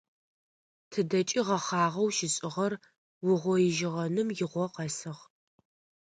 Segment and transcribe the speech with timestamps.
[0.91, 2.73] Тыдэкӏи гъэхъагъэу щишӏыгъэр
[3.29, 5.21] угъоижьыгъэным игъо къэсыгъ.